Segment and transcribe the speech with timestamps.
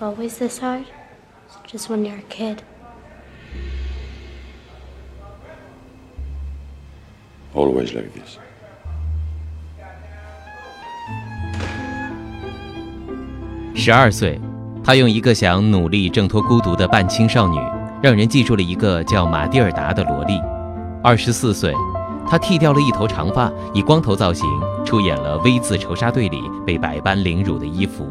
[0.00, 0.84] life always this hard?
[1.66, 2.62] Just when you're a kid?
[7.54, 8.38] Always like this.
[13.74, 14.38] 十二岁，
[14.84, 17.58] 他用一个想努力挣脱孤独的半青少女，
[18.02, 20.40] 让人记住了一个叫玛蒂尔达的萝莉。
[21.02, 21.74] 二十四岁，
[22.28, 24.46] 他剃掉了一头长发，以光头造型
[24.84, 28.06] 出演了《V 字仇杀队》里被百般凌辱的伊芙。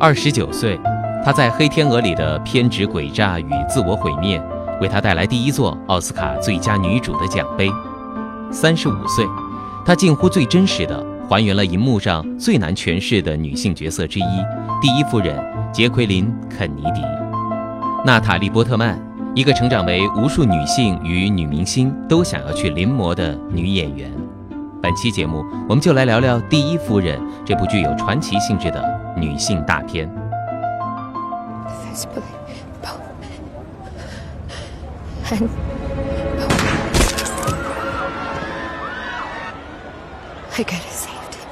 [0.00, 0.80] 二十九岁，
[1.24, 4.40] 他在《黑天鹅》里的偏执诡诈与自我毁灭，
[4.80, 7.70] 为他带来第一座奥斯卡最佳女主的奖杯。
[8.50, 9.26] 三十五岁，
[9.84, 14.24] 他近乎最真实的还原了银幕上最难诠释的女性角色之一——
[14.80, 15.38] 第一夫人
[15.72, 17.02] 杰奎琳·肯尼迪。
[18.06, 18.98] 娜塔莉·波特曼，
[19.34, 24.10] 一个成长为无数女性与女明星都想要去临摹的女演员。
[24.80, 28.82] 本期节目，我们就来聊聊《第一夫人》这部具有传奇性质的
[29.18, 30.08] 女性大片。
[40.50, 41.46] I could have saved him.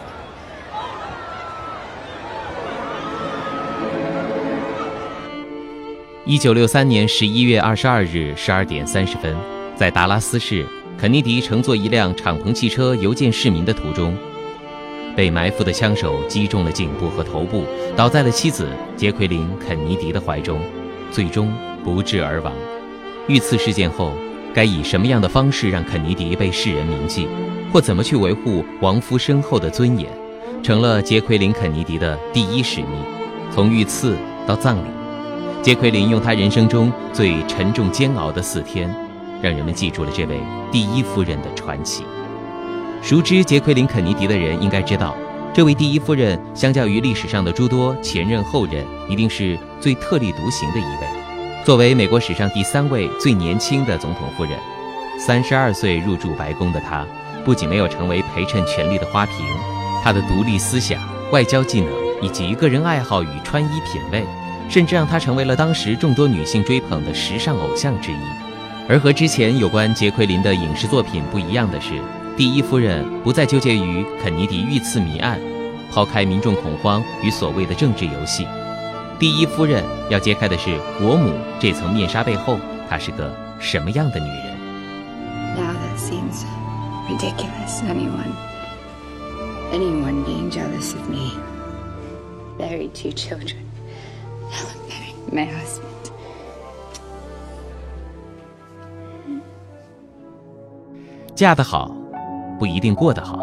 [6.25, 9.35] 一九六三年十一月二十二日十二点三十分，
[9.77, 10.67] 在达拉斯市，
[10.99, 14.17] 肯尼迪乘坐一辆敞篷汽车游见市民的途中，
[15.17, 17.65] 被埋伏的枪手击中了颈部和头部，
[17.97, 20.61] 倒在了妻子杰奎琳·肯尼迪的怀中，
[21.11, 21.51] 最终
[21.83, 22.53] 不治而亡。
[23.27, 24.13] 遇刺事件后，
[24.53, 27.27] 该以什么样的方式让肯尼迪被世人铭记？
[27.73, 30.09] 或怎么去维护亡夫身后的尊严，
[30.63, 32.91] 成了杰奎琳·肯尼迪的第一使命。
[33.51, 34.15] 从遇刺
[34.47, 34.89] 到葬礼，
[35.63, 38.95] 杰奎琳用她人生中最沉重煎熬的四天，
[39.43, 40.39] 让人们记住了这位
[40.71, 42.05] 第一夫人的传奇。
[43.07, 45.17] 熟知杰奎琳·肯尼迪的人应该知道，
[45.55, 51.07] 这位第一夫人相较于历史上的诸多前任后任，一定是最特立独行的一位。
[51.65, 54.55] 作为美国史上第三位最年轻的总统夫人，
[55.21, 57.07] 三十二岁入住白宫的她。
[57.45, 59.37] 不仅没有成为陪衬权力的花瓶，
[60.03, 61.01] 她的独立思想、
[61.31, 61.89] 外交技能
[62.21, 64.25] 以及个人爱好与穿衣品味，
[64.69, 68.17] 甚至让她成为了当时众多女性追捧的时尚偶像之一。
[68.89, 71.93] 而和之前有关杰奎琳的影视作品不一样的是，
[72.37, 75.41] 第一夫人不再纠结于肯尼迪遇刺谜案，
[75.91, 78.47] 抛开民众恐慌与所谓的政治游戏，
[79.19, 82.59] 第一夫人要揭开的是国母这层面纱背后，
[82.91, 84.55] 她是个什么样的女人。
[85.57, 86.45] Now that seems
[87.09, 87.81] ridiculous.
[87.89, 88.35] Anyone,
[89.73, 91.33] anyone being jealous of me.
[92.59, 93.57] Buried two children.
[95.33, 95.87] My husband.
[101.35, 101.95] 嫁得好，
[102.59, 103.39] 不一定过得好。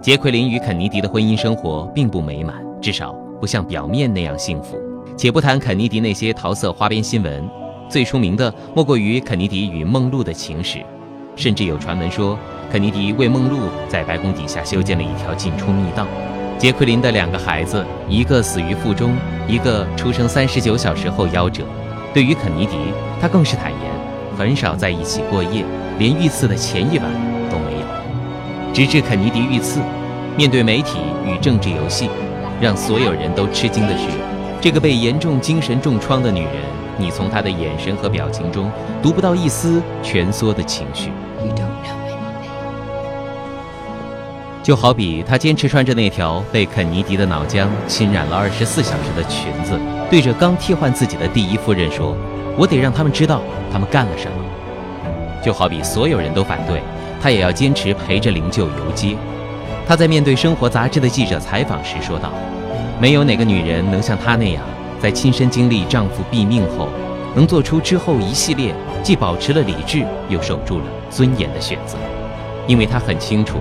[0.00, 4.78] 杰奎琳与肯尼迪的婚姻生活并不美满，至少不像表面那样幸福。
[5.16, 7.48] 且不谈肯尼迪那些桃色花边新闻，
[7.88, 10.84] 最出名的莫过于肯尼迪与梦露的情史，
[11.36, 12.38] 甚至有传闻说。
[12.70, 16.06] 肯尼迪为梦露在白宫底下修建了一条进出密道。
[16.58, 19.14] 杰奎琳的两个孩子，一个死于腹中，
[19.46, 21.62] 一个出生三十九小时后夭折。
[22.12, 22.76] 对于肯尼迪，
[23.20, 23.92] 他更是坦言，
[24.36, 25.64] 很少在一起过夜，
[25.98, 27.33] 连遇刺的前一晚。
[28.74, 29.78] 直至肯尼迪遇刺，
[30.36, 32.10] 面对媒体与政治游戏，
[32.60, 34.08] 让所有人都吃惊的是，
[34.60, 36.54] 这个被严重精神重创的女人，
[36.98, 38.68] 你从她的眼神和表情中
[39.00, 41.12] 读不到一丝蜷缩的情绪。
[44.60, 49.78] 就好比她坚持穿着那条被肯尼迪的脑浆侵染了二十四小时的裙子，
[50.10, 52.16] 对着刚替换自己的第一夫人说
[52.58, 54.36] ：“我得让他们知道他们干了什么。”
[55.44, 56.82] 就好比所有人都反对，
[57.24, 59.16] 她也要坚持陪着灵柩游街。
[59.88, 62.30] 她在面对《生活》杂志的记者采访时说道
[63.00, 64.62] ：“没有哪个女人能像她那样，
[65.00, 66.86] 在亲身经历丈夫毙命后，
[67.34, 71.96] 能做出之后一系列既保持了理智又守住了尊严的选择，
[72.66, 73.56] 因为她很清楚。”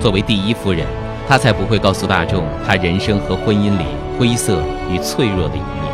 [0.00, 0.86] 作为第一夫人，
[1.28, 3.84] 她才不会告诉大众她人生和婚姻里
[4.18, 5.92] 灰色与脆弱的一面，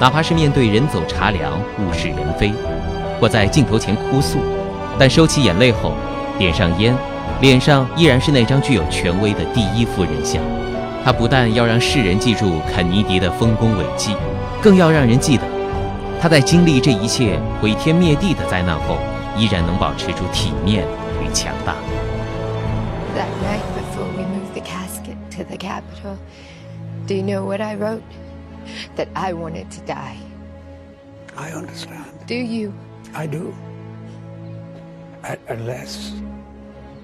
[0.00, 2.50] 哪怕是面对人走茶凉、物是人非，
[3.20, 4.38] 或在镜头前哭诉，
[4.98, 5.92] 但收起眼泪后，
[6.40, 6.96] 点上烟，
[7.42, 10.42] 脸上依然是那张具有权威的第一夫人相。
[11.04, 14.16] 他不但要让世人记住肯尼迪的丰功伟绩，
[14.62, 15.44] 更要让人记得，
[16.18, 18.96] 他在经历这一切毁天灭地的灾难后，
[19.36, 20.82] 依然能保持住体面
[21.22, 21.74] 与强大。
[23.14, 26.16] that night before we moved the casket to the Capitol,
[27.06, 28.00] do you know what I wrote?
[28.96, 30.16] That I wanted to die.
[31.36, 32.06] I understand.
[32.26, 32.72] Do you?
[33.12, 33.52] I do.
[35.48, 36.12] unless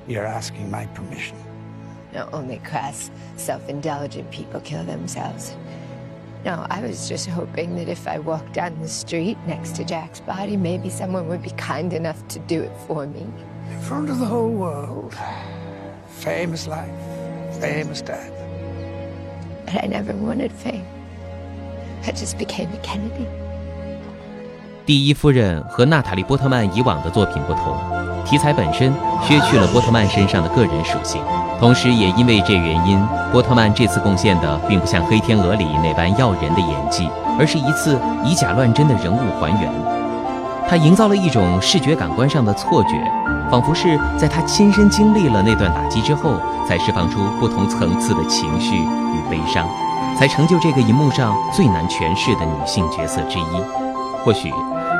[0.07, 1.37] you're asking my permission.
[2.13, 5.55] No, only crass, self indulgent people kill themselves.
[6.43, 10.19] No, I was just hoping that if I walked down the street next to Jack's
[10.21, 13.27] body, maybe someone would be kind enough to do it for me.
[13.69, 15.15] In front of the whole world.
[16.07, 16.89] Famous life,
[17.59, 18.33] famous death.
[19.65, 20.85] But I never wanted fame.
[22.03, 23.27] I just became a Kennedy.
[24.83, 28.92] 第一夫人和娜塔莉·波特曼以往的作品不同， 题材本身
[29.22, 31.22] 削去了波特曼身上的个人属性，
[31.60, 33.00] 同时也因为这原因，
[33.30, 37.08] 波特曼这次贡献的并不像《黑天鹅》里那般耀人的演技，
[37.38, 39.72] 而是一次以假乱真的人物还原。
[40.68, 43.00] 他营造了一种视觉感官上的错觉，
[43.48, 49.68] 仿佛是在他亲身经历了那段打击之后，才释放出不同层次的情绪与悲伤，
[50.18, 53.62] 才成就这个银幕上最难诠释的女性角色之一。
[54.24, 54.52] 或许。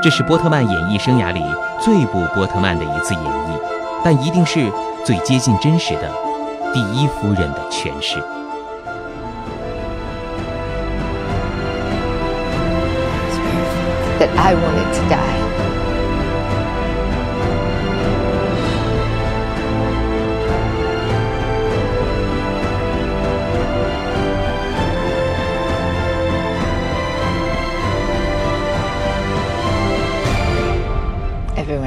[0.07, 1.43] 这是波特曼演艺生涯里
[1.81, 3.59] 最不波特曼的一次演绎，
[4.05, 4.71] 但一定是
[5.03, 6.09] 最接近真实的
[6.73, 8.17] 第一夫人的诠释。
[14.17, 15.46] That I wanted to die.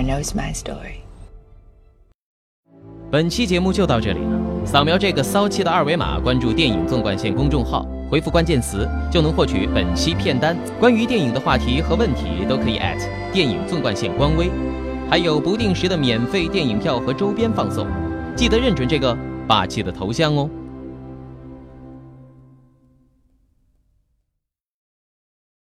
[0.00, 1.02] Knows my story.
[3.10, 4.64] 本期节目就到这里了。
[4.64, 10.56] 扫描这个骚气的二维码，关注电影纵贯线公众号，回复关键词就能获取本期片单。
[10.78, 12.80] 关于电影的话题和问题都可以
[13.30, 14.50] 电影纵贯线官微，
[15.10, 17.86] 还有不定时的免费电影票和周边放送。
[18.34, 19.14] 记得认准这个
[19.46, 20.48] 霸气的头像哦。